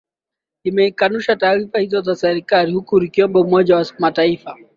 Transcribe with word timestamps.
limekanusha 0.63 1.35
taarifa 1.35 1.79
hizo 1.79 2.01
za 2.01 2.15
serikali 2.15 2.73
huku 2.73 2.99
likiomba 2.99 3.39
umoja 3.39 3.75
wa 3.75 3.85
mataifa 3.99 4.57